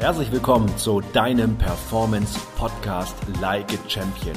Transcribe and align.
Herzlich 0.00 0.30
willkommen 0.30 0.68
zu 0.78 1.00
deinem 1.12 1.58
Performance 1.58 2.38
Podcast 2.56 3.16
Like 3.40 3.66
a 3.72 3.88
Champion. 3.88 4.36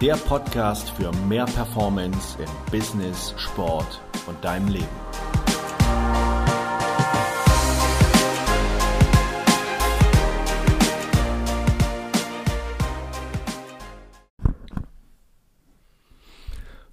Der 0.00 0.14
Podcast 0.14 0.90
für 0.90 1.10
mehr 1.26 1.46
Performance 1.46 2.38
im 2.40 2.48
Business, 2.70 3.34
Sport 3.36 4.00
und 4.28 4.44
deinem 4.44 4.68
Leben. 4.68 4.86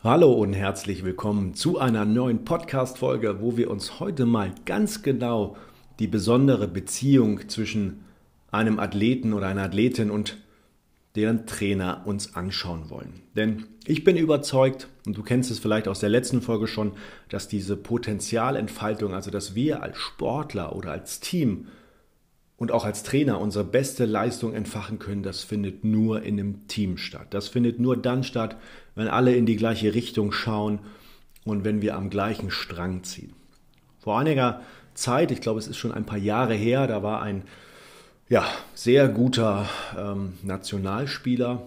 Hallo 0.04 0.34
und 0.34 0.54
herzlich 0.54 1.06
willkommen 1.06 1.54
zu 1.54 1.78
einer 1.78 2.06
neuen 2.06 2.46
Podcast-Folge, 2.46 3.42
wo 3.42 3.58
wir 3.58 3.70
uns 3.70 4.00
heute 4.00 4.26
mal 4.26 4.56
ganz 4.66 5.04
genau 5.04 5.56
die 6.00 6.08
besondere 6.08 6.68
Beziehung 6.68 7.48
zwischen 7.48 8.07
einem 8.52 8.80
Athleten 8.80 9.34
oder 9.34 9.48
einer 9.48 9.64
Athletin 9.64 10.12
und 10.12 10.38
deren 11.16 11.48
Trainer 11.48 12.04
uns 12.06 12.36
anschauen 12.36 12.90
wollen. 12.90 13.22
Denn 13.36 13.66
ich 13.86 14.04
bin 14.04 14.18
überzeugt, 14.18 14.88
und 15.06 15.18
du 15.18 15.24
kennst 15.24 15.50
es 15.50 15.60
vielleicht 15.60 15.88
aus 15.88 16.00
der 16.00 16.10
letzten 16.10 16.42
Folge 16.42 16.68
schon, 16.68 16.92
dass 17.30 17.48
diese 17.48 17.76
Potenzialentfaltung, 17.76 19.14
also 19.14 19.32
dass 19.32 19.56
wir 19.56 19.82
als 19.82 19.98
Sportler 19.98 20.76
oder 20.76 20.92
als 20.92 21.20
Team 21.20 21.68
und 22.56 22.72
auch 22.72 22.86
als 22.86 23.02
Trainer 23.04 23.40
unsere 23.42 23.64
beste 23.64 24.06
Leistung 24.06 24.54
entfachen 24.54 25.00
können, 25.00 25.24
das 25.24 25.44
findet 25.44 25.84
nur 25.84 26.22
in 26.22 26.40
einem 26.40 26.68
Team 26.68 26.98
statt. 26.98 27.28
Das 27.32 27.48
findet 27.48 27.80
nur 27.80 27.98
dann 27.98 28.24
statt, 28.24 28.58
wenn 28.94 29.08
alle 29.08 29.36
in 29.36 29.48
die 29.48 29.56
gleiche 29.56 29.96
Richtung 29.96 30.32
schauen 30.32 30.80
und 31.46 31.64
wenn 31.64 31.82
wir 31.82 31.96
am 31.96 32.10
gleichen 32.10 32.52
Strang 32.52 33.04
ziehen. 33.04 33.34
Vor 34.00 34.20
einiger 34.20 34.62
Zeit, 34.94 35.32
ich 35.32 35.42
glaube 35.42 35.60
es 35.60 35.68
ist 35.68 35.78
schon 35.78 35.92
ein 35.92 36.06
paar 36.06 36.18
Jahre 36.18 36.54
her, 36.54 36.86
da 36.86 37.02
war 37.02 37.22
ein 37.22 37.44
ja, 38.30 38.46
sehr 38.74 39.08
guter 39.08 39.70
ähm, 39.98 40.34
Nationalspieler, 40.44 41.64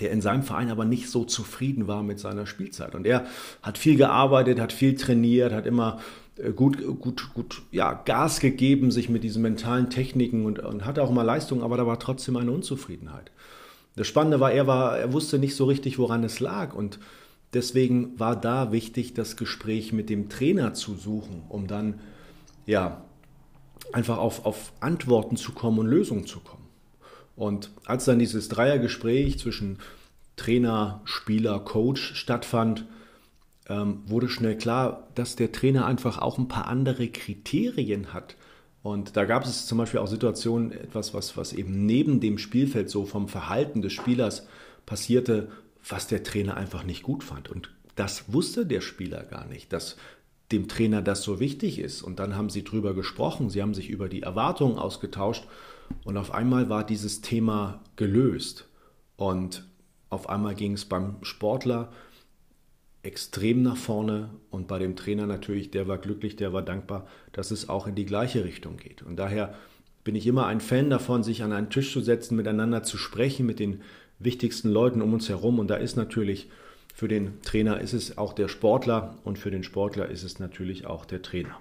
der 0.00 0.10
in 0.10 0.20
seinem 0.20 0.42
Verein 0.42 0.70
aber 0.70 0.84
nicht 0.84 1.08
so 1.08 1.24
zufrieden 1.24 1.86
war 1.86 2.02
mit 2.02 2.18
seiner 2.18 2.46
Spielzeit. 2.46 2.94
Und 2.94 3.06
er 3.06 3.26
hat 3.62 3.78
viel 3.78 3.96
gearbeitet, 3.96 4.60
hat 4.60 4.72
viel 4.72 4.96
trainiert, 4.96 5.52
hat 5.52 5.66
immer 5.66 6.00
äh, 6.38 6.50
gut, 6.50 6.78
gut, 7.00 7.32
gut 7.34 7.62
ja, 7.70 7.92
Gas 7.92 8.40
gegeben, 8.40 8.90
sich 8.90 9.08
mit 9.08 9.24
diesen 9.24 9.42
mentalen 9.42 9.88
Techniken 9.88 10.44
und, 10.44 10.58
und 10.58 10.84
hatte 10.84 11.02
auch 11.02 11.10
mal 11.10 11.22
Leistung, 11.22 11.62
aber 11.62 11.76
da 11.76 11.86
war 11.86 11.98
trotzdem 11.98 12.36
eine 12.36 12.50
Unzufriedenheit. 12.50 13.30
Das 13.94 14.06
Spannende 14.06 14.40
war, 14.40 14.52
er 14.52 14.66
war, 14.66 14.98
er 14.98 15.12
wusste 15.12 15.38
nicht 15.38 15.56
so 15.56 15.64
richtig, 15.64 15.98
woran 15.98 16.22
es 16.24 16.40
lag 16.40 16.74
und 16.74 16.98
deswegen 17.54 18.18
war 18.18 18.36
da 18.36 18.72
wichtig, 18.72 19.14
das 19.14 19.36
Gespräch 19.36 19.92
mit 19.92 20.10
dem 20.10 20.28
Trainer 20.28 20.74
zu 20.74 20.94
suchen, 20.94 21.44
um 21.48 21.66
dann 21.66 22.00
ja 22.66 23.05
einfach 23.92 24.18
auf, 24.18 24.44
auf 24.44 24.72
Antworten 24.80 25.36
zu 25.36 25.52
kommen 25.52 25.78
und 25.78 25.86
Lösungen 25.86 26.26
zu 26.26 26.40
kommen. 26.40 26.66
Und 27.36 27.70
als 27.84 28.06
dann 28.06 28.18
dieses 28.18 28.48
Dreiergespräch 28.48 29.38
zwischen 29.38 29.78
Trainer, 30.36 31.02
Spieler, 31.04 31.60
Coach 31.60 32.14
stattfand, 32.14 32.86
ähm, 33.68 34.02
wurde 34.06 34.28
schnell 34.28 34.56
klar, 34.56 35.08
dass 35.14 35.36
der 35.36 35.52
Trainer 35.52 35.86
einfach 35.86 36.18
auch 36.18 36.38
ein 36.38 36.48
paar 36.48 36.66
andere 36.66 37.08
Kriterien 37.08 38.12
hat. 38.12 38.36
Und 38.82 39.16
da 39.16 39.24
gab 39.24 39.44
es 39.44 39.66
zum 39.66 39.78
Beispiel 39.78 40.00
auch 40.00 40.06
Situationen, 40.06 40.72
etwas, 40.72 41.12
was, 41.12 41.36
was 41.36 41.52
eben 41.52 41.86
neben 41.86 42.20
dem 42.20 42.38
Spielfeld 42.38 42.88
so 42.88 43.04
vom 43.04 43.28
Verhalten 43.28 43.82
des 43.82 43.92
Spielers 43.92 44.46
passierte, 44.86 45.50
was 45.88 46.06
der 46.06 46.22
Trainer 46.22 46.56
einfach 46.56 46.84
nicht 46.84 47.02
gut 47.02 47.24
fand. 47.24 47.50
Und 47.50 47.70
das 47.96 48.32
wusste 48.32 48.66
der 48.66 48.80
Spieler 48.80 49.24
gar 49.24 49.46
nicht, 49.46 49.72
dass 49.72 49.96
dem 50.52 50.68
Trainer 50.68 51.02
das 51.02 51.22
so 51.22 51.40
wichtig 51.40 51.78
ist. 51.78 52.02
Und 52.02 52.18
dann 52.18 52.36
haben 52.36 52.50
sie 52.50 52.64
drüber 52.64 52.94
gesprochen, 52.94 53.50
sie 53.50 53.62
haben 53.62 53.74
sich 53.74 53.90
über 53.90 54.08
die 54.08 54.22
Erwartungen 54.22 54.78
ausgetauscht 54.78 55.44
und 56.04 56.16
auf 56.16 56.32
einmal 56.32 56.68
war 56.68 56.84
dieses 56.84 57.20
Thema 57.20 57.80
gelöst. 57.96 58.68
Und 59.16 59.64
auf 60.08 60.28
einmal 60.28 60.54
ging 60.54 60.72
es 60.74 60.84
beim 60.84 61.16
Sportler 61.22 61.92
extrem 63.02 63.62
nach 63.62 63.76
vorne 63.76 64.30
und 64.50 64.66
bei 64.66 64.78
dem 64.78 64.96
Trainer 64.96 65.26
natürlich, 65.26 65.70
der 65.70 65.86
war 65.86 65.98
glücklich, 65.98 66.36
der 66.36 66.52
war 66.52 66.62
dankbar, 66.62 67.06
dass 67.32 67.52
es 67.52 67.68
auch 67.68 67.86
in 67.86 67.94
die 67.94 68.04
gleiche 68.04 68.44
Richtung 68.44 68.76
geht. 68.76 69.02
Und 69.02 69.16
daher 69.16 69.54
bin 70.02 70.14
ich 70.14 70.26
immer 70.26 70.46
ein 70.46 70.60
Fan 70.60 70.90
davon, 70.90 71.22
sich 71.22 71.42
an 71.42 71.52
einen 71.52 71.70
Tisch 71.70 71.92
zu 71.92 72.00
setzen, 72.00 72.36
miteinander 72.36 72.82
zu 72.82 72.98
sprechen, 72.98 73.46
mit 73.46 73.58
den 73.58 73.82
wichtigsten 74.18 74.68
Leuten 74.68 75.02
um 75.02 75.12
uns 75.12 75.28
herum. 75.28 75.58
Und 75.58 75.68
da 75.68 75.76
ist 75.76 75.96
natürlich 75.96 76.48
für 76.96 77.08
den 77.08 77.42
Trainer 77.42 77.82
ist 77.82 77.92
es 77.92 78.16
auch 78.16 78.32
der 78.32 78.48
Sportler 78.48 79.18
und 79.22 79.38
für 79.38 79.50
den 79.50 79.62
Sportler 79.62 80.08
ist 80.08 80.22
es 80.22 80.38
natürlich 80.38 80.86
auch 80.86 81.04
der 81.04 81.20
Trainer. 81.20 81.58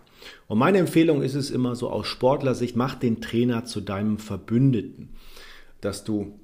Und 0.47 0.57
meine 0.59 0.77
Empfehlung 0.77 1.21
ist 1.21 1.35
es 1.35 1.51
immer 1.51 1.75
so 1.75 1.89
aus 1.89 2.07
Sportlersicht, 2.07 2.77
mach 2.77 2.95
den 2.95 3.19
Trainer 3.19 3.65
zu 3.65 3.81
deinem 3.81 4.17
Verbündeten, 4.17 5.09
dass 5.81 6.05
du 6.05 6.39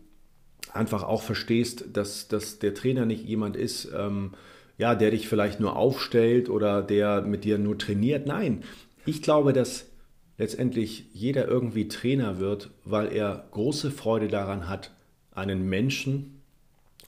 einfach 0.73 1.03
auch 1.03 1.21
verstehst, 1.21 1.85
dass, 1.93 2.27
dass 2.27 2.59
der 2.59 2.73
Trainer 2.73 3.05
nicht 3.05 3.23
jemand 3.23 3.55
ist, 3.55 3.89
ähm, 3.97 4.31
ja, 4.77 4.93
der 4.93 5.11
dich 5.11 5.29
vielleicht 5.29 5.61
nur 5.61 5.77
aufstellt 5.77 6.49
oder 6.49 6.81
der 6.81 7.21
mit 7.21 7.45
dir 7.45 7.57
nur 7.59 7.77
trainiert. 7.77 8.27
Nein, 8.27 8.65
ich 9.05 9.21
glaube, 9.21 9.53
dass 9.53 9.85
letztendlich 10.37 11.05
jeder 11.13 11.47
irgendwie 11.47 11.87
Trainer 11.87 12.39
wird, 12.39 12.71
weil 12.83 13.13
er 13.13 13.47
große 13.51 13.89
Freude 13.89 14.27
daran 14.27 14.67
hat, 14.67 14.91
einen 15.31 15.69
Menschen 15.69 16.40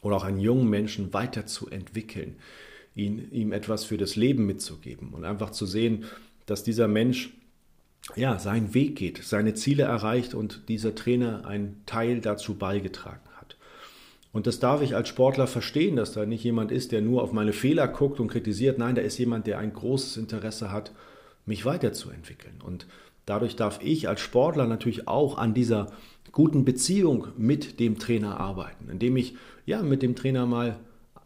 oder 0.04 0.18
auch 0.18 0.24
einen 0.24 0.40
jungen 0.40 0.70
Menschen 0.70 1.14
weiterzuentwickeln, 1.14 2.36
ihn, 2.94 3.32
ihm 3.32 3.52
etwas 3.52 3.86
für 3.86 3.98
das 3.98 4.16
Leben 4.16 4.46
mitzugeben 4.46 5.10
und 5.14 5.26
einfach 5.26 5.50
zu 5.50 5.66
sehen, 5.66 6.06
dass 6.46 6.64
dieser 6.64 6.88
Mensch 6.88 7.32
ja, 8.16 8.38
seinen 8.38 8.74
Weg 8.74 8.98
geht, 8.98 9.24
seine 9.24 9.54
Ziele 9.54 9.84
erreicht 9.84 10.34
und 10.34 10.68
dieser 10.68 10.94
Trainer 10.94 11.46
einen 11.46 11.82
Teil 11.86 12.20
dazu 12.20 12.56
beigetragen 12.56 13.22
hat. 13.38 13.56
Und 14.34 14.46
das 14.46 14.60
darf 14.60 14.82
ich 14.82 14.96
als 14.96 15.08
Sportler 15.08 15.48
verstehen, 15.48 15.96
dass 15.96 16.12
da 16.12 16.26
nicht 16.26 16.44
jemand 16.44 16.72
ist, 16.72 16.92
der 16.92 17.02
nur 17.02 17.24
auf 17.24 17.32
meine 17.32 17.54
Fehler 17.54 17.88
guckt 17.88 18.20
und 18.20 18.28
kritisiert. 18.28 18.78
Nein, 18.78 18.96
da 18.96 19.02
ist 19.02 19.18
jemand, 19.20 19.48
der 19.48 19.60
ein 19.60 19.72
großes 19.72 20.18
Interesse 20.18 20.72
hat, 20.72 20.92
mich 21.46 21.66
weiterzuentwickeln. 21.66 22.62
Und 22.62 22.88
dadurch 23.26 23.56
darf 23.56 23.80
ich 23.82 24.08
als 24.08 24.22
Sportler 24.22 24.68
natürlich 24.68 25.08
auch 25.08 25.38
an 25.38 25.54
dieser 25.54 25.92
guten 26.32 26.66
Beziehung 26.66 27.28
mit 27.38 27.80
dem 27.80 28.00
Trainer 28.00 28.40
arbeiten, 28.40 28.90
indem 28.90 29.18
ich 29.18 29.36
ja 29.66 29.82
mit 29.82 30.02
dem 30.02 30.16
Trainer 30.16 30.46
mal 30.46 30.80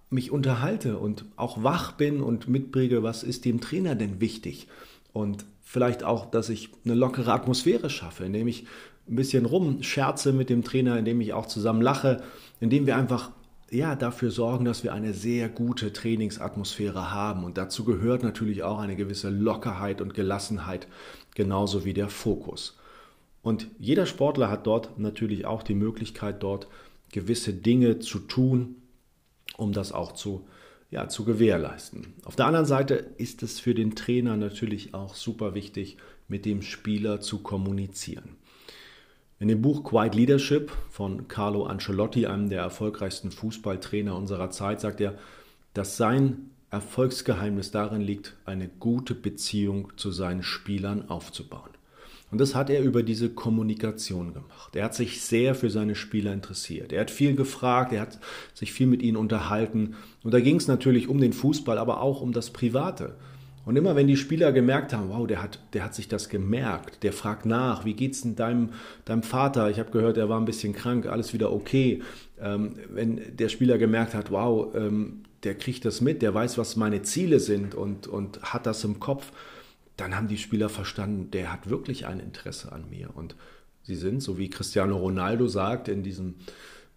mich 0.09 0.31
unterhalte 0.31 0.97
und 0.97 1.25
auch 1.35 1.63
wach 1.63 1.94
bin 1.94 2.22
und 2.22 2.47
mitbringe, 2.47 3.03
was 3.03 3.24
ist 3.24 3.46
dem 3.46 3.59
Trainer 3.59 3.96
denn 3.96 4.22
wichtig. 4.22 4.68
Und 5.12 5.46
vielleicht 5.63 6.03
auch, 6.03 6.30
dass 6.30 6.50
ich 6.50 6.69
eine 6.85 6.94
lockere 6.94 7.34
Atmosphäre 7.34 7.90
schaffe, 7.90 8.25
indem 8.25 8.47
ich 8.47 8.66
ein 9.09 9.16
bisschen 9.16 9.46
rumscherze 9.46 10.34
mit 10.34 10.50
dem 10.50 10.64
Trainer, 10.64 10.97
indem 10.97 11.22
ich 11.22 11.34
auch 11.34 11.46
zusammen 11.46 11.81
lache, 11.81 12.22
indem 12.59 12.85
wir 12.85 12.96
einfach 12.96 13.31
ja, 13.69 13.95
dafür 13.95 14.31
sorgen, 14.31 14.66
dass 14.66 14.83
wir 14.83 14.94
eine 14.94 15.13
sehr 15.13 15.50
gute 15.50 15.91
Trainingsatmosphäre 15.91 17.11
haben. 17.11 17.44
Und 17.44 17.57
dazu 17.57 17.83
gehört 17.83 18.23
natürlich 18.23 18.63
auch 18.63 18.79
eine 18.79 18.95
gewisse 18.95 19.29
Lockerheit 19.29 20.01
und 20.01 20.13
Gelassenheit, 20.13 20.88
genauso 21.35 21.83
wie 21.83 21.94
der 21.94 22.09
Fokus. 22.09 22.78
Und 23.41 23.67
jeder 23.79 24.05
Sportler 24.05 24.50
hat 24.50 24.67
dort 24.67 24.97
natürlich 25.00 25.45
auch 25.45 25.63
die 25.63 25.75
Möglichkeit, 25.75 26.44
dort 26.44 26.67
gewisse 27.11 27.53
Dinge 27.53 28.00
zu 28.00 28.19
tun, 28.19 28.75
um 29.57 29.73
das 29.73 29.91
auch 29.91 30.13
zu, 30.13 30.45
ja, 30.91 31.07
zu 31.07 31.25
gewährleisten. 31.25 32.13
Auf 32.25 32.35
der 32.35 32.47
anderen 32.47 32.66
Seite 32.66 32.95
ist 32.95 33.44
es 33.44 33.59
für 33.59 33.73
den 33.73 33.95
Trainer 33.95 34.38
natürlich 34.38 34.94
auch 34.94 35.16
super 35.16 35.53
wichtig, 35.53 35.97
mit 36.28 36.45
dem 36.45 36.61
Spieler 36.61 37.22
zu 37.22 37.39
kommunizieren. 37.39 38.35
In 39.40 39.50
dem 39.50 39.62
Buch 39.62 39.84
Quiet 39.84 40.16
Leadership 40.16 40.72
von 40.90 41.28
Carlo 41.28 41.66
Ancelotti, 41.68 42.25
einem 42.25 42.50
der 42.50 42.62
erfolgreichsten 42.62 43.30
Fußballtrainer 43.30 44.16
unserer 44.16 44.50
Zeit, 44.50 44.81
sagt 44.81 45.00
er, 45.00 45.16
dass 45.75 45.96
sein 45.96 46.50
Erfolgsgeheimnis 46.72 47.70
darin 47.70 48.02
liegt, 48.02 48.36
eine 48.46 48.68
gute 48.68 49.14
Beziehung 49.14 49.94
zu 49.96 50.09
seinen 50.09 50.42
Spielern 50.42 51.09
aufzubauen. 51.09 51.70
Und 52.31 52.42
das 52.42 52.56
hat 52.56 52.72
er 52.72 52.81
über 52.81 53.03
diese 53.03 53.30
Kommunikation 53.30 54.34
gemacht. 54.34 54.76
Er 54.76 54.85
hat 54.85 54.96
sich 54.96 55.22
sehr 55.22 55.53
für 55.53 55.70
seine 55.70 55.94
Spieler 55.94 56.34
interessiert. 56.34 56.91
Er 56.91 57.02
hat 57.02 57.11
viel 57.11 57.35
gefragt, 57.35 57.94
er 57.94 58.02
hat 58.02 58.20
sich 58.56 58.73
viel 58.73 58.88
mit 58.88 59.03
ihnen 59.03 59.17
unterhalten. 59.17 59.96
Und 60.23 60.34
da 60.34 60.40
ging 60.40 60.56
es 60.56 60.67
natürlich 60.67 61.08
um 61.08 61.22
den 61.22 61.32
Fußball, 61.32 61.78
aber 61.78 62.02
auch 62.02 62.22
um 62.22 62.34
das 62.34 62.50
Private. 62.50 63.16
Und 63.67 63.75
immer 63.75 63.97
wenn 63.97 64.08
die 64.08 64.16
Spieler 64.16 64.53
gemerkt 64.53 64.93
haben, 64.93 65.09
wow, 65.09 65.28
der 65.28 65.43
hat, 65.43 65.59
der 65.73 65.84
hat 65.84 65.93
sich 65.93 66.08
das 66.08 66.29
gemerkt, 66.29 67.03
der 67.03 67.11
fragt 67.11 67.46
nach, 67.46 67.84
wie 67.84 67.96
geht's 67.96 68.22
denn 68.22 68.37
deinem, 68.37 68.69
deinem 69.03 69.23
Vater? 69.23 69.69
Ich 69.69 69.78
habe 69.78 69.91
gehört, 69.91 70.16
er 70.16 70.29
war 70.29 70.40
ein 70.40 70.46
bisschen 70.46 70.72
krank, 70.72 71.05
alles 71.05 71.34
wieder 71.34 71.52
okay. 71.52 72.02
Ähm, 72.40 72.75
wenn 72.87 73.35
der 73.35 73.49
Spieler 73.49 73.78
gemerkt 73.78 74.14
hat, 74.14 74.31
wow, 74.31 74.73
ähm, 74.73 75.23
der 75.43 75.55
kriegt 75.55 75.84
das 75.84 75.99
mit, 75.99 76.22
der 76.22 76.34
weiß, 76.34 76.58
was 76.58 76.78
meine 76.78 77.02
Ziele 77.02 77.41
sind 77.41 77.75
und, 77.75 78.08
und 78.08 78.41
hat 78.41 78.66
das 78.66 78.85
im 78.85 79.02
Kopf, 79.02 79.34
dann 79.97 80.16
haben 80.16 80.29
die 80.29 80.37
Spieler 80.37 80.70
verstanden, 80.70 81.29
der 81.31 81.52
hat 81.52 81.70
wirklich 81.70 82.08
ein 82.08 82.22
Interesse 82.22 82.72
an 82.72 82.90
mir. 82.90 83.09
Und 83.16 83.35
sie 83.84 83.96
sind, 83.96 84.23
so 84.23 84.37
wie 84.37 84.49
Cristiano 84.49 84.96
Ronaldo 84.96 85.49
sagt 85.49 85.90
in 85.90 86.03
diesem 86.03 86.35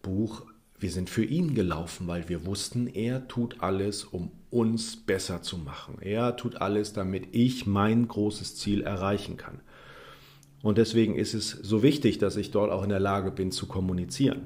Buch, 0.02 0.46
wir 0.80 0.90
sind 0.90 1.10
für 1.10 1.24
ihn 1.24 1.54
gelaufen, 1.54 2.08
weil 2.08 2.28
wir 2.28 2.46
wussten, 2.46 2.86
er 2.86 3.28
tut 3.28 3.56
alles, 3.60 4.04
um 4.04 4.30
uns 4.50 4.96
besser 4.96 5.42
zu 5.42 5.58
machen. 5.58 5.98
Er 6.00 6.36
tut 6.36 6.60
alles, 6.60 6.94
damit 6.94 7.28
ich 7.32 7.66
mein 7.66 8.08
großes 8.08 8.56
Ziel 8.56 8.82
erreichen 8.82 9.36
kann. 9.36 9.60
Und 10.62 10.78
deswegen 10.78 11.14
ist 11.16 11.34
es 11.34 11.50
so 11.50 11.82
wichtig, 11.82 12.18
dass 12.18 12.36
ich 12.36 12.50
dort 12.50 12.70
auch 12.70 12.82
in 12.82 12.88
der 12.88 13.00
Lage 13.00 13.30
bin 13.30 13.52
zu 13.52 13.66
kommunizieren. 13.66 14.42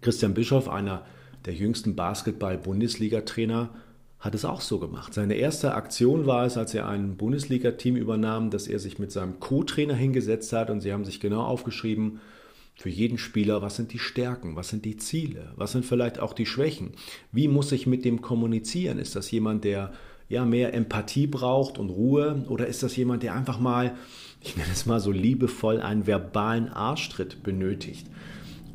Christian 0.00 0.34
Bischoff, 0.34 0.68
einer 0.68 1.04
der 1.44 1.54
jüngsten 1.54 1.94
Basketball-Bundesliga-Trainer, 1.94 3.70
hat 4.18 4.34
es 4.34 4.44
auch 4.44 4.60
so 4.60 4.78
gemacht. 4.78 5.14
Seine 5.14 5.34
erste 5.34 5.74
Aktion 5.74 6.26
war 6.26 6.44
es, 6.44 6.56
als 6.56 6.74
er 6.74 6.88
ein 6.88 7.16
Bundesliga-Team 7.16 7.96
übernahm, 7.96 8.50
dass 8.50 8.66
er 8.66 8.78
sich 8.78 8.98
mit 8.98 9.12
seinem 9.12 9.38
Co-Trainer 9.40 9.94
hingesetzt 9.94 10.52
hat 10.52 10.70
und 10.70 10.80
sie 10.80 10.92
haben 10.92 11.04
sich 11.04 11.20
genau 11.20 11.42
aufgeschrieben, 11.42 12.20
für 12.78 12.90
jeden 12.90 13.18
Spieler, 13.18 13.60
was 13.60 13.74
sind 13.74 13.92
die 13.92 13.98
Stärken, 13.98 14.54
was 14.54 14.68
sind 14.68 14.84
die 14.84 14.96
Ziele, 14.96 15.52
was 15.56 15.72
sind 15.72 15.84
vielleicht 15.84 16.20
auch 16.20 16.32
die 16.32 16.46
Schwächen, 16.46 16.92
wie 17.32 17.48
muss 17.48 17.72
ich 17.72 17.88
mit 17.88 18.04
dem 18.04 18.22
kommunizieren? 18.22 19.00
Ist 19.00 19.16
das 19.16 19.32
jemand, 19.32 19.64
der 19.64 19.92
ja 20.28 20.44
mehr 20.44 20.74
Empathie 20.74 21.26
braucht 21.26 21.76
und 21.76 21.90
Ruhe 21.90 22.44
oder 22.48 22.68
ist 22.68 22.84
das 22.84 22.94
jemand, 22.94 23.24
der 23.24 23.34
einfach 23.34 23.58
mal, 23.58 23.96
ich 24.40 24.56
nenne 24.56 24.70
es 24.72 24.86
mal 24.86 25.00
so 25.00 25.10
liebevoll, 25.10 25.80
einen 25.80 26.06
verbalen 26.06 26.68
Arschtritt 26.68 27.42
benötigt? 27.42 28.06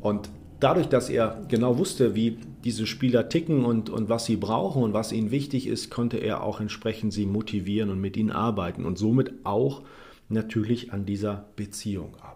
Und 0.02 0.28
dadurch, 0.60 0.88
dass 0.88 1.08
er 1.08 1.42
genau 1.48 1.78
wusste, 1.78 2.14
wie 2.14 2.36
diese 2.62 2.86
Spieler 2.86 3.30
ticken 3.30 3.64
und, 3.64 3.88
und 3.88 4.10
was 4.10 4.26
sie 4.26 4.36
brauchen 4.36 4.82
und 4.82 4.92
was 4.92 5.12
ihnen 5.12 5.30
wichtig 5.30 5.66
ist, 5.66 5.88
konnte 5.88 6.18
er 6.18 6.42
auch 6.42 6.60
entsprechend 6.60 7.14
sie 7.14 7.24
motivieren 7.24 7.88
und 7.88 8.02
mit 8.02 8.18
ihnen 8.18 8.32
arbeiten 8.32 8.84
und 8.84 8.98
somit 8.98 9.32
auch 9.44 9.80
natürlich 10.28 10.92
an 10.92 11.06
dieser 11.06 11.46
Beziehung 11.56 12.16
arbeiten. 12.16 12.33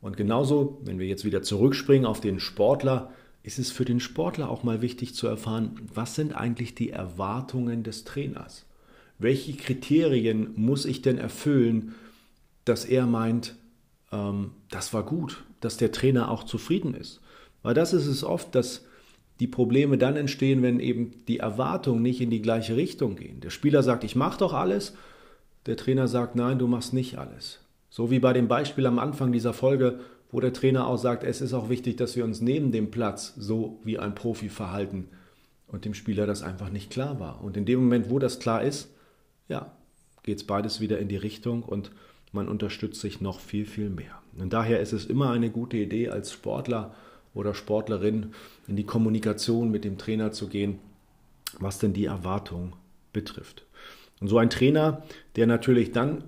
Und 0.00 0.16
genauso, 0.16 0.80
wenn 0.84 0.98
wir 0.98 1.06
jetzt 1.06 1.24
wieder 1.24 1.42
zurückspringen 1.42 2.06
auf 2.06 2.20
den 2.20 2.40
Sportler, 2.40 3.12
ist 3.42 3.58
es 3.58 3.70
für 3.70 3.84
den 3.84 4.00
Sportler 4.00 4.50
auch 4.50 4.62
mal 4.62 4.82
wichtig 4.82 5.14
zu 5.14 5.26
erfahren, 5.26 5.80
was 5.92 6.14
sind 6.14 6.34
eigentlich 6.34 6.74
die 6.74 6.90
Erwartungen 6.90 7.82
des 7.82 8.04
Trainers? 8.04 8.66
Welche 9.18 9.54
Kriterien 9.54 10.52
muss 10.56 10.84
ich 10.84 11.02
denn 11.02 11.18
erfüllen, 11.18 11.94
dass 12.64 12.84
er 12.84 13.06
meint, 13.06 13.56
ähm, 14.12 14.52
das 14.70 14.92
war 14.92 15.04
gut, 15.04 15.44
dass 15.60 15.76
der 15.76 15.92
Trainer 15.92 16.30
auch 16.30 16.44
zufrieden 16.44 16.94
ist? 16.94 17.20
Weil 17.62 17.74
das 17.74 17.92
ist 17.92 18.06
es 18.06 18.24
oft, 18.24 18.54
dass 18.54 18.86
die 19.40 19.46
Probleme 19.46 19.96
dann 19.96 20.16
entstehen, 20.16 20.62
wenn 20.62 20.80
eben 20.80 21.24
die 21.26 21.38
Erwartungen 21.38 22.02
nicht 22.02 22.20
in 22.20 22.30
die 22.30 22.42
gleiche 22.42 22.76
Richtung 22.76 23.16
gehen. 23.16 23.40
Der 23.40 23.50
Spieler 23.50 23.82
sagt, 23.82 24.04
ich 24.04 24.16
mache 24.16 24.38
doch 24.38 24.52
alles, 24.52 24.94
der 25.66 25.76
Trainer 25.76 26.08
sagt, 26.08 26.36
nein, 26.36 26.58
du 26.58 26.66
machst 26.66 26.92
nicht 26.92 27.18
alles. 27.18 27.59
So 27.90 28.10
wie 28.10 28.20
bei 28.20 28.32
dem 28.32 28.48
Beispiel 28.48 28.86
am 28.86 28.98
Anfang 28.98 29.32
dieser 29.32 29.52
Folge, 29.52 30.00
wo 30.30 30.40
der 30.40 30.52
Trainer 30.52 30.86
auch 30.86 30.96
sagt, 30.96 31.24
es 31.24 31.40
ist 31.40 31.52
auch 31.52 31.68
wichtig, 31.68 31.96
dass 31.96 32.16
wir 32.16 32.24
uns 32.24 32.40
neben 32.40 32.70
dem 32.70 32.90
Platz 32.90 33.34
so 33.36 33.80
wie 33.84 33.98
ein 33.98 34.14
Profi 34.14 34.48
verhalten 34.48 35.08
und 35.66 35.84
dem 35.84 35.94
Spieler 35.94 36.26
das 36.26 36.42
einfach 36.42 36.70
nicht 36.70 36.90
klar 36.90 37.18
war. 37.18 37.42
Und 37.42 37.56
in 37.56 37.64
dem 37.64 37.80
Moment, 37.80 38.08
wo 38.10 38.18
das 38.18 38.38
klar 38.38 38.62
ist, 38.62 38.90
ja, 39.48 39.72
geht 40.22 40.38
es 40.38 40.44
beides 40.44 40.80
wieder 40.80 40.98
in 40.98 41.08
die 41.08 41.16
Richtung 41.16 41.62
und 41.64 41.90
man 42.32 42.48
unterstützt 42.48 43.00
sich 43.00 43.20
noch 43.20 43.40
viel, 43.40 43.66
viel 43.66 43.90
mehr. 43.90 44.22
Und 44.38 44.52
daher 44.52 44.80
ist 44.80 44.92
es 44.92 45.06
immer 45.06 45.32
eine 45.32 45.50
gute 45.50 45.76
Idee, 45.76 46.10
als 46.10 46.32
Sportler 46.32 46.94
oder 47.34 47.54
Sportlerin 47.54 48.32
in 48.68 48.76
die 48.76 48.84
Kommunikation 48.84 49.70
mit 49.70 49.84
dem 49.84 49.98
Trainer 49.98 50.30
zu 50.30 50.48
gehen, 50.48 50.78
was 51.58 51.78
denn 51.78 51.92
die 51.92 52.04
Erwartung 52.04 52.74
betrifft. 53.12 53.66
Und 54.20 54.28
so 54.28 54.38
ein 54.38 54.50
Trainer, 54.50 55.02
der 55.34 55.48
natürlich 55.48 55.90
dann 55.90 56.24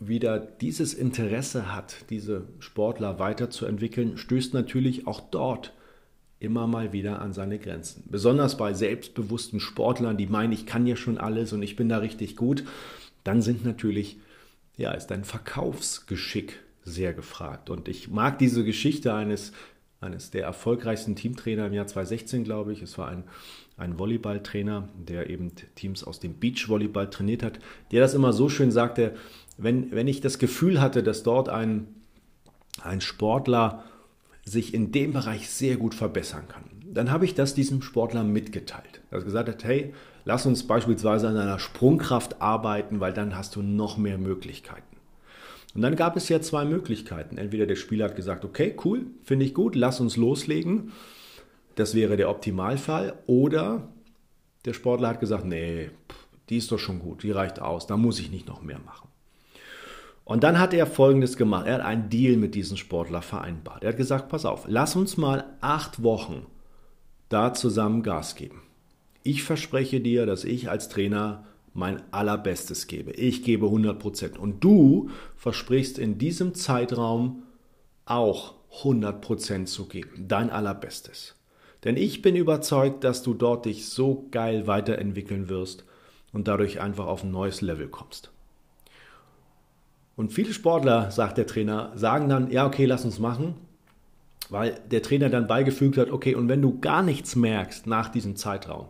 wieder 0.00 0.38
dieses 0.38 0.94
Interesse 0.94 1.74
hat, 1.74 2.04
diese 2.10 2.44
Sportler 2.60 3.18
weiterzuentwickeln, 3.18 4.16
stößt 4.16 4.54
natürlich 4.54 5.06
auch 5.06 5.20
dort 5.20 5.72
immer 6.40 6.66
mal 6.66 6.92
wieder 6.92 7.20
an 7.20 7.32
seine 7.32 7.58
Grenzen. 7.58 8.04
Besonders 8.08 8.56
bei 8.56 8.72
selbstbewussten 8.72 9.58
Sportlern, 9.58 10.16
die 10.16 10.26
meinen, 10.26 10.52
ich 10.52 10.66
kann 10.66 10.86
ja 10.86 10.94
schon 10.94 11.18
alles 11.18 11.52
und 11.52 11.62
ich 11.62 11.74
bin 11.74 11.88
da 11.88 11.98
richtig 11.98 12.36
gut, 12.36 12.64
dann 13.24 13.42
sind 13.42 13.64
natürlich, 13.64 14.18
ja, 14.76 14.92
ist 14.92 15.10
ein 15.10 15.24
Verkaufsgeschick 15.24 16.60
sehr 16.84 17.12
gefragt. 17.12 17.70
Und 17.70 17.88
ich 17.88 18.08
mag 18.08 18.38
diese 18.38 18.64
Geschichte 18.64 19.14
eines, 19.14 19.52
eines 20.00 20.30
der 20.30 20.44
erfolgreichsten 20.44 21.16
Teamtrainer 21.16 21.66
im 21.66 21.72
Jahr 21.72 21.86
2016, 21.86 22.44
glaube 22.44 22.72
ich. 22.72 22.82
Es 22.82 22.98
war 22.98 23.08
ein, 23.08 23.24
ein 23.76 23.98
Volleyballtrainer, 23.98 24.88
der 24.96 25.28
eben 25.30 25.52
Teams 25.74 26.04
aus 26.04 26.20
dem 26.20 26.38
Beachvolleyball 26.38 27.10
trainiert 27.10 27.42
hat, 27.42 27.58
der 27.90 28.00
das 28.00 28.14
immer 28.14 28.32
so 28.32 28.48
schön 28.48 28.70
sagte, 28.70 29.14
wenn, 29.56 29.90
wenn 29.90 30.06
ich 30.06 30.20
das 30.20 30.38
Gefühl 30.38 30.80
hatte, 30.80 31.02
dass 31.02 31.24
dort 31.24 31.48
ein, 31.48 31.88
ein 32.80 33.00
Sportler 33.00 33.84
sich 34.44 34.72
in 34.72 34.92
dem 34.92 35.12
Bereich 35.12 35.50
sehr 35.50 35.76
gut 35.76 35.94
verbessern 35.94 36.46
kann, 36.48 36.64
dann 36.90 37.10
habe 37.10 37.24
ich 37.24 37.34
das 37.34 37.54
diesem 37.54 37.82
Sportler 37.82 38.24
mitgeteilt. 38.24 39.02
Er 39.10 39.18
hat 39.18 39.24
gesagt 39.24 39.48
hat, 39.48 39.64
hey, 39.64 39.92
lass 40.24 40.46
uns 40.46 40.66
beispielsweise 40.66 41.28
an 41.28 41.36
einer 41.36 41.58
Sprungkraft 41.58 42.40
arbeiten, 42.40 43.00
weil 43.00 43.12
dann 43.12 43.36
hast 43.36 43.56
du 43.56 43.62
noch 43.62 43.98
mehr 43.98 44.16
Möglichkeiten. 44.16 44.97
Und 45.74 45.82
dann 45.82 45.96
gab 45.96 46.16
es 46.16 46.28
ja 46.28 46.40
zwei 46.40 46.64
Möglichkeiten. 46.64 47.38
Entweder 47.38 47.66
der 47.66 47.76
Spieler 47.76 48.06
hat 48.06 48.16
gesagt, 48.16 48.44
okay, 48.44 48.74
cool, 48.84 49.06
finde 49.22 49.44
ich 49.44 49.54
gut, 49.54 49.76
lass 49.76 50.00
uns 50.00 50.16
loslegen. 50.16 50.92
Das 51.74 51.94
wäre 51.94 52.16
der 52.16 52.30
Optimalfall. 52.30 53.14
Oder 53.26 53.88
der 54.64 54.72
Sportler 54.72 55.08
hat 55.08 55.20
gesagt, 55.20 55.44
nee, 55.44 55.90
die 56.48 56.56
ist 56.56 56.72
doch 56.72 56.78
schon 56.78 56.98
gut, 56.98 57.22
die 57.22 57.30
reicht 57.30 57.60
aus, 57.60 57.86
da 57.86 57.96
muss 57.96 58.18
ich 58.18 58.30
nicht 58.30 58.48
noch 58.48 58.62
mehr 58.62 58.78
machen. 58.78 59.08
Und 60.24 60.44
dann 60.44 60.58
hat 60.58 60.74
er 60.74 60.86
Folgendes 60.86 61.38
gemacht. 61.38 61.66
Er 61.66 61.74
hat 61.74 61.80
einen 61.80 62.10
Deal 62.10 62.36
mit 62.36 62.54
diesem 62.54 62.76
Sportler 62.76 63.22
vereinbart. 63.22 63.82
Er 63.82 63.90
hat 63.90 63.96
gesagt, 63.96 64.28
pass 64.28 64.44
auf, 64.44 64.64
lass 64.68 64.94
uns 64.94 65.16
mal 65.16 65.56
acht 65.62 66.02
Wochen 66.02 66.44
da 67.30 67.54
zusammen 67.54 68.02
Gas 68.02 68.34
geben. 68.34 68.62
Ich 69.22 69.42
verspreche 69.42 70.00
dir, 70.00 70.26
dass 70.26 70.44
ich 70.44 70.68
als 70.68 70.90
Trainer 70.90 71.46
mein 71.78 72.02
allerbestes 72.12 72.86
gebe. 72.86 73.12
Ich 73.12 73.42
gebe 73.42 73.66
100 73.66 73.98
Prozent. 73.98 74.38
Und 74.38 74.62
du 74.62 75.10
versprichst 75.36 75.98
in 75.98 76.18
diesem 76.18 76.54
Zeitraum 76.54 77.44
auch 78.04 78.54
100 78.78 79.20
Prozent 79.20 79.68
zu 79.68 79.86
geben. 79.86 80.26
Dein 80.28 80.50
allerbestes. 80.50 81.34
Denn 81.84 81.96
ich 81.96 82.22
bin 82.22 82.36
überzeugt, 82.36 83.04
dass 83.04 83.22
du 83.22 83.34
dort 83.34 83.64
dich 83.64 83.88
so 83.88 84.26
geil 84.30 84.66
weiterentwickeln 84.66 85.48
wirst 85.48 85.84
und 86.32 86.48
dadurch 86.48 86.80
einfach 86.80 87.06
auf 87.06 87.22
ein 87.22 87.30
neues 87.30 87.60
Level 87.60 87.88
kommst. 87.88 88.30
Und 90.16 90.32
viele 90.32 90.52
Sportler, 90.52 91.12
sagt 91.12 91.38
der 91.38 91.46
Trainer, 91.46 91.92
sagen 91.94 92.28
dann, 92.28 92.50
ja, 92.50 92.66
okay, 92.66 92.86
lass 92.86 93.04
uns 93.04 93.20
machen, 93.20 93.54
weil 94.50 94.80
der 94.90 95.02
Trainer 95.02 95.28
dann 95.28 95.46
beigefügt 95.46 95.96
hat, 95.96 96.10
okay, 96.10 96.34
und 96.34 96.48
wenn 96.48 96.60
du 96.60 96.80
gar 96.80 97.02
nichts 97.04 97.36
merkst 97.36 97.86
nach 97.86 98.08
diesem 98.08 98.34
Zeitraum, 98.34 98.88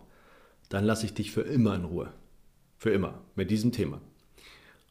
dann 0.70 0.84
lasse 0.84 1.04
ich 1.04 1.12
dich 1.12 1.30
für 1.30 1.42
immer 1.42 1.74
in 1.74 1.84
Ruhe. 1.84 2.12
Für 2.78 2.90
immer 2.90 3.20
mit 3.34 3.50
diesem 3.50 3.72
Thema. 3.72 4.00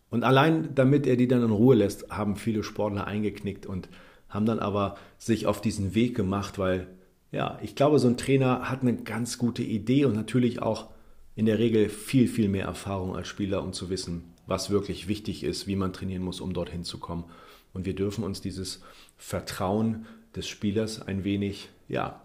Und 0.10 0.24
allein 0.24 0.76
damit 0.76 1.08
er 1.08 1.18
die 1.18 1.28
dann 1.28 1.44
in 1.44 1.52
Ruhe 1.52 1.76
lässt, 1.76 2.10
haben 2.10 2.36
viele 2.36 2.64
Sportler 2.64 3.08
eingeknickt 3.08 3.66
und 3.66 3.90
haben 4.30 4.46
dann 4.46 4.60
aber 4.60 4.98
sich 5.18 5.48
auf 5.48 5.62
diesen 5.62 5.96
Weg 5.96 6.16
gemacht, 6.16 6.60
weil, 6.60 6.88
ja, 7.32 7.60
ich 7.62 7.76
glaube, 7.76 8.00
so 8.00 8.08
ein 8.08 8.18
Trainer 8.18 8.70
hat 8.70 8.82
eine 8.82 8.96
ganz 8.98 9.38
gute 9.38 9.64
Idee 9.64 10.06
und 10.06 10.16
natürlich 10.16 10.62
auch 10.62 10.90
in 11.36 11.46
der 11.46 11.60
Regel 11.60 11.90
viel, 11.90 12.28
viel 12.28 12.50
mehr 12.50 12.66
Erfahrung 12.66 13.16
als 13.16 13.28
Spieler, 13.28 13.64
um 13.64 13.74
zu 13.74 13.90
wissen, 13.90 14.24
was 14.48 14.70
wirklich 14.70 15.08
wichtig 15.08 15.44
ist, 15.44 15.68
wie 15.68 15.76
man 15.76 15.94
trainieren 15.94 16.24
muss, 16.24 16.42
um 16.42 16.54
dorthin 16.54 16.84
zu 16.84 17.00
kommen. 17.00 17.26
Und 17.74 17.86
wir 17.86 17.96
dürfen 17.96 18.24
uns 18.24 18.42
dieses 18.42 18.82
Vertrauen 19.18 20.08
des 20.36 20.48
Spielers 20.48 21.02
ein 21.02 21.24
wenig 21.24 21.70
ja, 21.88 22.22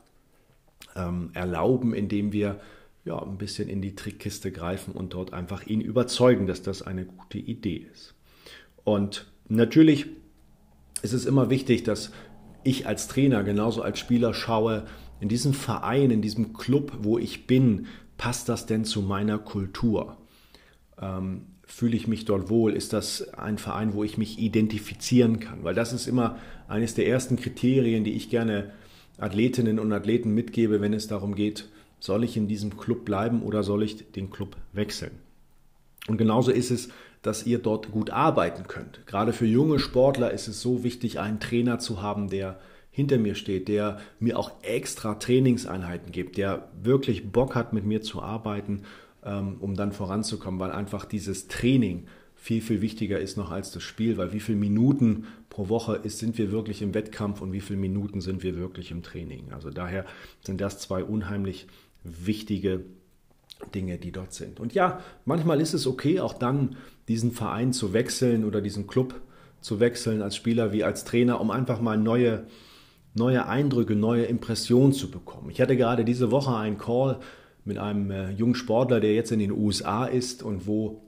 ähm, 0.97 1.31
erlauben, 1.35 1.95
indem 1.95 2.33
wir 2.33 2.61
ja, 3.05 3.21
ein 3.21 3.39
bisschen 3.39 3.69
in 3.69 3.83
die 3.83 3.95
Trickkiste 3.95 4.53
greifen 4.53 4.93
und 4.93 5.15
dort 5.15 5.33
einfach 5.33 5.67
ihn 5.67 5.81
überzeugen, 5.81 6.47
dass 6.47 6.63
das 6.63 6.83
eine 6.83 7.05
gute 7.05 7.39
Idee 7.39 7.87
ist. 7.93 8.15
Und 8.85 9.27
natürlich 9.49 10.07
ist 11.03 11.13
es 11.13 11.27
immer 11.27 11.51
wichtig, 11.51 11.83
dass 11.83 12.13
ich 12.65 12.87
als 12.87 13.09
Trainer 13.09 13.43
genauso 13.43 13.83
als 13.83 13.99
Spieler 13.99 14.35
schaue, 14.35 14.87
in 15.21 15.29
diesem 15.29 15.55
Verein, 15.55 16.11
in 16.11 16.23
diesem 16.23 16.53
Club, 16.53 16.93
wo 17.01 17.19
ich 17.19 17.47
bin, 17.47 17.87
passt 18.19 18.49
das 18.49 18.67
denn 18.67 18.85
zu 18.85 19.03
meiner 19.03 19.39
Kultur? 19.39 20.17
Ähm, 21.01 21.47
fühle 21.65 21.97
ich 21.97 22.07
mich 22.07 22.25
dort 22.25 22.51
wohl? 22.51 22.73
Ist 22.73 22.93
das 22.93 23.35
ein 23.35 23.59
Verein, 23.59 23.95
wo 23.95 24.05
ich 24.05 24.19
mich 24.19 24.39
identifizieren 24.39 25.41
kann? 25.41 25.65
Weil 25.65 25.75
das 25.75 25.93
ist 25.93 26.07
immer 26.07 26.39
eines 26.69 26.95
der 26.95 27.07
ersten 27.07 27.37
Kriterien, 27.37 28.05
die 28.05 28.13
ich 28.13 28.31
gerne 28.31 28.73
Athletinnen 29.19 29.79
und 29.79 29.93
Athleten 29.93 30.35
mitgebe, 30.35 30.81
wenn 30.81 30.93
es 30.93 31.07
darum 31.07 31.35
geht, 31.35 31.69
soll 32.03 32.25
ich 32.25 32.37
in 32.37 32.49
diesem 32.49 32.77
Club 32.77 33.05
bleiben 33.05 33.43
oder 33.43 33.63
soll 33.63 33.83
ich 33.83 34.11
den 34.13 34.31
Club 34.31 34.57
wechseln? 34.73 35.13
Und 36.09 36.17
genauso 36.17 36.51
ist 36.51 36.71
es, 36.71 36.89
dass 37.23 37.47
ihr 37.47 37.59
dort 37.59 37.93
gut 37.93 38.11
arbeiten 38.11 38.65
könnt. 38.67 39.07
Gerade 39.07 39.33
für 39.33 39.47
junge 39.47 39.79
Sportler 39.79 40.33
ist 40.33 40.49
es 40.49 40.61
so 40.61 40.83
wichtig, 40.83 41.21
einen 41.21 41.39
Trainer 41.39 41.79
zu 41.79 42.03
haben, 42.03 42.29
der 42.29 42.59
hinter 42.91 43.19
mir 43.19 43.37
steht, 43.37 43.69
der 43.69 44.01
mir 44.19 44.39
auch 44.39 44.51
extra 44.63 45.15
Trainingseinheiten 45.15 46.11
gibt, 46.11 46.37
der 46.37 46.69
wirklich 46.83 47.31
Bock 47.31 47.55
hat, 47.55 47.73
mit 47.73 47.87
mir 47.87 48.03
zu 48.03 48.21
arbeiten 48.21 48.83
ähm, 49.25 49.57
um 49.61 49.75
dann 49.75 49.93
voranzukommen, 49.93 50.61
weil 50.61 50.73
einfach 50.73 51.05
dieses 51.05 51.49
Training 51.49 52.07
viel, 52.35 52.61
viel 52.61 52.81
wichtiger 52.81 53.21
ist 53.21 53.37
noch 53.37 53.53
als 53.53 53.71
das 53.71 53.83
Spiel, 53.83 54.17
weil 54.17 54.33
wie 54.33 54.41
viele 54.41 54.59
Minuten 54.59 55.27
pro 55.49 55.69
Woche 55.69 55.97
ist, 55.97 56.19
sind 56.19 56.39
wir 56.39 56.51
wirklich 56.51 56.83
im 56.83 56.93
Wettkampf 56.93 57.41
und 57.41 57.53
wie 57.53 57.61
viele 57.61 57.79
Minuten 57.79 58.21
sind 58.21 58.43
wir 58.43 58.57
wirklich 58.57 58.91
im 58.91 59.03
Training. 59.03 59.53
Also 59.53 59.71
daher 59.71 60.07
sind 60.45 60.61
das 60.61 60.81
zwei 60.81 61.05
unheimlich 61.05 61.69
wichtige 62.05 62.85
Dinge, 63.75 63.99
die 63.99 64.13
dort 64.13 64.33
sind. 64.33 64.61
Und 64.61 64.75
ja, 64.75 65.01
manchmal 65.25 65.61
ist 65.61 65.75
es 65.75 65.87
okay, 65.87 66.21
auch 66.21 66.35
dann 66.35 66.77
diesen 67.09 67.33
Verein 67.33 67.73
zu 67.73 67.93
wechseln 67.93 68.45
oder 68.45 68.61
diesen 68.61 68.87
Club 68.87 69.21
zu 69.61 69.81
wechseln 69.81 70.23
als 70.23 70.37
Spieler 70.37 70.73
wie 70.73 70.85
als 70.85 71.05
Trainer, 71.05 71.41
um 71.41 71.51
einfach 71.51 71.81
mal 71.81 71.97
neue, 71.97 72.47
neue 73.15 73.47
Eindrücke, 73.47 73.95
neue 73.95 74.25
Impressionen 74.25 74.93
zu 74.93 75.11
bekommen. 75.11 75.51
Ich 75.51 75.61
hatte 75.61 75.77
gerade 75.77 76.05
diese 76.05 76.31
Woche 76.31 76.57
einen 76.57 76.79
Call 76.79 77.21
mit 77.65 77.79
einem 77.79 78.11
äh, 78.11 78.31
jungen 78.31 78.57
Sportler, 78.57 79.01
der 79.01 79.15
jetzt 79.15 79.31
in 79.31 79.39
den 79.39 79.53
USA 79.53 80.05
ist 80.05 80.43
und 80.43 80.67
wo 80.67 81.03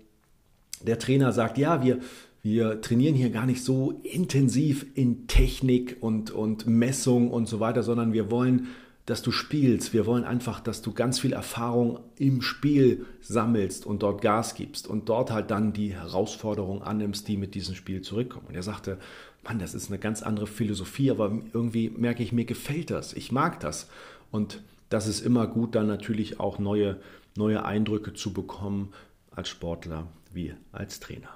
der 0.83 0.99
Trainer 0.99 1.33
sagt, 1.33 1.59
ja, 1.59 1.83
wir, 1.83 1.99
wir 2.43 2.81
trainieren 2.81 3.15
hier 3.15 3.31
gar 3.31 3.47
nicht 3.47 3.65
so 3.65 4.01
intensiv 4.03 4.87
in 4.95 5.27
Technik 5.27 5.97
und, 6.01 6.31
und 6.31 6.67
Messung 6.67 7.31
und 7.31 7.49
so 7.49 7.59
weiter, 7.59 7.83
sondern 7.83 8.13
wir 8.13 8.31
wollen, 8.31 8.69
dass 9.07 9.23
du 9.23 9.31
spielst. 9.33 9.93
Wir 9.93 10.07
wollen 10.07 10.25
einfach, 10.25 10.61
dass 10.61 10.81
du 10.81 10.93
ganz 10.93 11.19
viel 11.19 11.33
Erfahrung 11.33 12.01
im 12.17 12.41
Spiel 12.41 13.05
sammelst 13.21 13.85
und 13.85 14.03
dort 14.03 14.23
Gas 14.23 14.55
gibst 14.55 14.87
und 14.87 15.09
dort 15.09 15.31
halt 15.31 15.51
dann 15.51 15.73
die 15.73 15.95
Herausforderung 15.95 16.83
annimmst, 16.83 17.29
die 17.29 17.37
mit 17.37 17.55
diesem 17.55 17.75
Spiel 17.75 18.03
zurückkommen. 18.03 18.47
Und 18.49 18.55
er 18.55 18.63
sagte, 18.63 18.99
Mann, 19.43 19.59
das 19.59 19.75
ist 19.75 19.91
eine 19.91 19.99
ganz 19.99 20.23
andere 20.23 20.47
Philosophie, 20.47 21.11
aber 21.11 21.31
irgendwie 21.53 21.91
merke 21.91 22.23
ich, 22.23 22.33
mir 22.33 22.47
gefällt 22.47 22.91
das. 22.91 23.13
Ich 23.13 23.31
mag 23.31 23.61
das. 23.61 23.89
Und 24.31 24.63
das 24.89 25.07
ist 25.07 25.21
immer 25.21 25.47
gut, 25.47 25.75
dann 25.75 25.87
natürlich 25.87 26.41
auch 26.41 26.59
neue, 26.59 26.99
neue 27.37 27.65
Eindrücke 27.65 28.15
zu 28.15 28.33
bekommen 28.33 28.93
als 29.31 29.49
Sportler 29.49 30.07
wie 30.33 30.55
als 30.73 31.01
Trainer. 31.01 31.29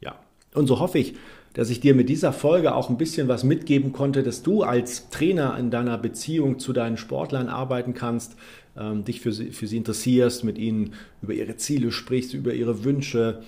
Ja, 0.00 0.18
und 0.56 0.66
so 0.66 0.80
hoffe 0.80 0.98
ich, 0.98 1.14
dass 1.52 1.70
ich 1.70 1.80
dir 1.80 1.94
mit 1.94 2.08
dieser 2.08 2.32
Folge 2.32 2.74
auch 2.74 2.90
ein 2.90 2.98
bisschen 2.98 3.28
was 3.28 3.44
mitgeben 3.44 3.92
konnte, 3.92 4.22
dass 4.22 4.42
du 4.42 4.62
als 4.62 5.08
Trainer 5.10 5.56
in 5.58 5.70
deiner 5.70 5.96
Beziehung 5.96 6.58
zu 6.58 6.72
deinen 6.72 6.96
Sportlern 6.96 7.48
arbeiten 7.48 7.94
kannst, 7.94 8.36
ähm, 8.76 9.04
dich 9.04 9.20
für 9.20 9.32
sie, 9.32 9.52
für 9.52 9.66
sie 9.66 9.76
interessierst, 9.76 10.44
mit 10.44 10.58
ihnen 10.58 10.94
über 11.22 11.32
ihre 11.32 11.56
Ziele 11.56 11.92
sprichst, 11.92 12.34
über 12.34 12.52
ihre 12.52 12.84
Wünsche, 12.84 13.42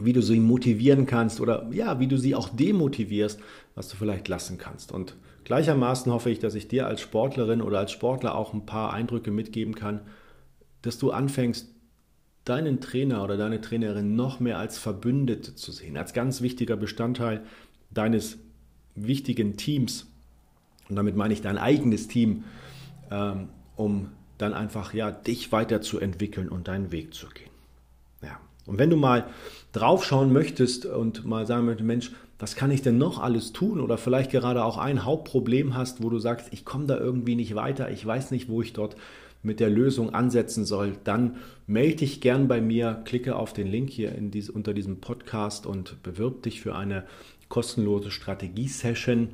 wie 0.00 0.12
du 0.12 0.22
sie 0.22 0.40
motivieren 0.40 1.06
kannst 1.06 1.40
oder 1.40 1.68
ja, 1.72 2.00
wie 2.00 2.06
du 2.06 2.16
sie 2.16 2.34
auch 2.34 2.48
demotivierst, 2.48 3.38
was 3.74 3.88
du 3.88 3.96
vielleicht 3.96 4.28
lassen 4.28 4.58
kannst. 4.58 4.92
Und 4.92 5.14
gleichermaßen 5.44 6.12
hoffe 6.12 6.30
ich, 6.30 6.38
dass 6.38 6.54
ich 6.54 6.68
dir 6.68 6.86
als 6.86 7.00
Sportlerin 7.00 7.62
oder 7.62 7.78
als 7.78 7.92
Sportler 7.92 8.34
auch 8.34 8.54
ein 8.54 8.66
paar 8.66 8.92
Eindrücke 8.92 9.30
mitgeben 9.30 9.74
kann, 9.74 10.00
dass 10.82 10.98
du 10.98 11.10
anfängst, 11.10 11.68
deinen 12.44 12.80
Trainer 12.80 13.22
oder 13.22 13.36
deine 13.36 13.60
Trainerin 13.60 14.16
noch 14.16 14.40
mehr 14.40 14.58
als 14.58 14.78
Verbündete 14.78 15.54
zu 15.54 15.72
sehen, 15.72 15.96
als 15.96 16.12
ganz 16.12 16.40
wichtiger 16.40 16.76
Bestandteil 16.76 17.42
deines 17.90 18.38
wichtigen 18.94 19.56
Teams. 19.56 20.06
Und 20.88 20.96
damit 20.96 21.16
meine 21.16 21.34
ich 21.34 21.42
dein 21.42 21.58
eigenes 21.58 22.08
Team, 22.08 22.44
ähm, 23.10 23.48
um 23.76 24.08
dann 24.38 24.54
einfach 24.54 24.94
ja 24.94 25.10
dich 25.10 25.52
weiterzuentwickeln 25.52 26.48
und 26.48 26.68
deinen 26.68 26.92
Weg 26.92 27.14
zu 27.14 27.26
gehen. 27.28 27.50
Ja. 28.22 28.40
Und 28.66 28.78
wenn 28.78 28.90
du 28.90 28.96
mal 28.96 29.26
draufschauen 29.72 30.32
möchtest 30.32 30.86
und 30.86 31.24
mal 31.24 31.46
sagen 31.46 31.66
möchtest, 31.66 31.86
Mensch, 31.86 32.12
was 32.38 32.56
kann 32.56 32.70
ich 32.70 32.80
denn 32.80 32.96
noch 32.96 33.20
alles 33.20 33.52
tun? 33.52 33.80
Oder 33.80 33.98
vielleicht 33.98 34.30
gerade 34.30 34.64
auch 34.64 34.78
ein 34.78 35.04
Hauptproblem 35.04 35.76
hast, 35.76 36.02
wo 36.02 36.08
du 36.08 36.18
sagst, 36.18 36.48
ich 36.52 36.64
komme 36.64 36.86
da 36.86 36.96
irgendwie 36.96 37.36
nicht 37.36 37.54
weiter, 37.54 37.90
ich 37.90 38.04
weiß 38.04 38.30
nicht, 38.30 38.48
wo 38.48 38.62
ich 38.62 38.72
dort 38.72 38.96
mit 39.42 39.60
der 39.60 39.70
Lösung 39.70 40.12
ansetzen 40.12 40.64
soll, 40.64 40.96
dann 41.04 41.36
melde 41.66 41.96
dich 41.96 42.20
gern 42.20 42.48
bei 42.48 42.60
mir, 42.60 43.02
klicke 43.04 43.36
auf 43.36 43.52
den 43.52 43.66
Link 43.66 43.90
hier 43.90 44.10
dies, 44.10 44.50
unter 44.50 44.74
diesem 44.74 45.00
Podcast 45.00 45.66
und 45.66 46.02
bewirb 46.02 46.42
dich 46.42 46.60
für 46.60 46.74
eine 46.74 47.04
kostenlose 47.48 48.10
Strategie-Session, 48.10 49.28